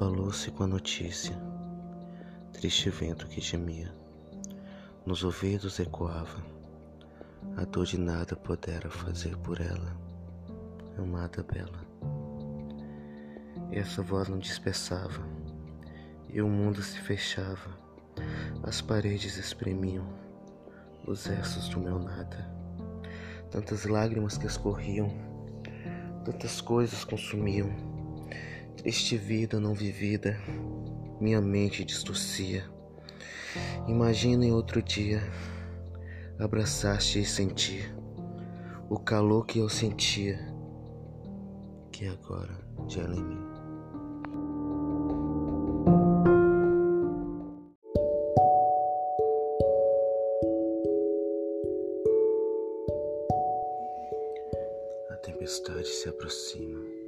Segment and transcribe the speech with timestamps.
[0.00, 1.36] Abalou-se com a notícia,
[2.54, 3.94] triste vento que gemia,
[5.04, 6.42] nos ouvidos ecoava,
[7.58, 9.94] a dor de nada pudera fazer por ela,
[10.96, 11.86] amada bela.
[13.70, 15.22] Essa voz não dispersava,
[16.30, 17.78] e o mundo se fechava,
[18.62, 20.06] as paredes espremiam
[21.06, 22.50] os versos do meu nada,
[23.50, 25.10] tantas lágrimas que escorriam,
[26.24, 27.89] tantas coisas consumiam
[28.80, 30.40] Triste vida não vivida,
[31.20, 32.64] minha mente distorcia.
[33.86, 35.20] Imagina em outro dia,
[36.38, 37.94] abraçaste e sentir
[38.88, 40.38] o calor que eu sentia,
[41.92, 42.58] que agora
[42.88, 43.50] gela em mim.
[55.10, 56.99] A tempestade se aproxima.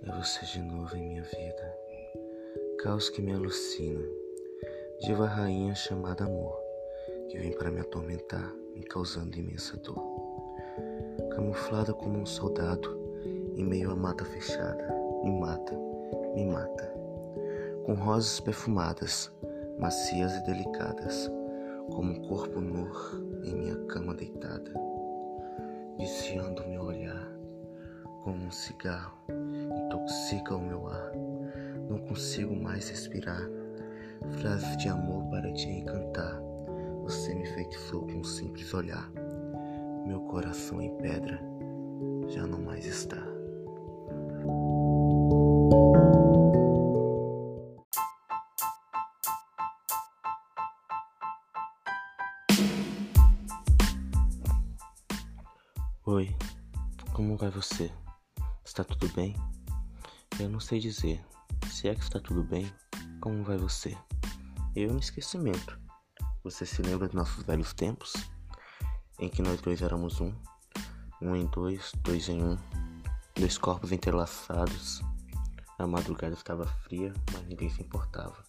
[0.00, 1.78] É você de novo em minha vida,
[2.78, 4.00] caos que me alucina,
[5.00, 6.56] diva rainha chamada amor,
[7.28, 10.00] que vem para me atormentar, me causando imensa dor.
[11.34, 12.96] Camuflada como um soldado,
[13.56, 14.86] em meio à mata fechada,
[15.24, 15.74] me mata,
[16.34, 16.94] me mata.
[17.84, 19.32] Com rosas perfumadas,
[19.78, 21.28] macias e delicadas,
[21.90, 22.88] como um corpo nu
[23.44, 24.72] em minha cama deitada,
[25.98, 27.28] viciando meu olhar
[28.22, 29.18] como um cigarro
[29.88, 31.12] intoxica o meu ar.
[31.88, 33.40] Não consigo mais respirar.
[34.40, 36.38] Frases de amor para te encantar.
[37.02, 39.10] Você me feitiçou com um simples olhar.
[40.06, 41.40] Meu coração em pedra
[42.28, 43.16] já não mais está.
[56.04, 56.34] Oi,
[57.14, 57.90] como vai você?
[58.64, 59.34] Está tudo bem?
[60.38, 61.20] Eu não sei dizer.
[61.68, 62.72] Se é que está tudo bem,
[63.20, 63.98] como vai você?
[64.76, 65.76] Eu no esquecimento.
[66.44, 68.12] Você se lembra dos nossos velhos tempos?
[69.18, 70.32] Em que nós dois éramos um,
[71.20, 72.56] um em dois, dois em um,
[73.34, 75.02] dois corpos entrelaçados.
[75.76, 78.44] A madrugada estava fria, mas ninguém se importava.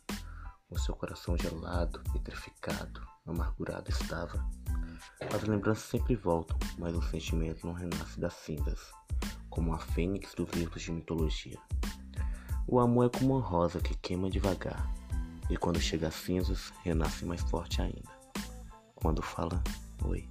[0.69, 4.47] O seu coração gelado, petrificado, amargurado estava.
[5.33, 8.91] As lembranças sempre voltam, mas o sentimento não renasce das cinzas
[9.49, 11.59] como a fênix dos livros de mitologia.
[12.71, 14.93] O amor é como uma rosa que queima devagar,
[15.49, 18.07] e quando chega às cinzas, renasce mais forte ainda.
[18.93, 19.59] Quando fala,
[20.05, 20.29] oi.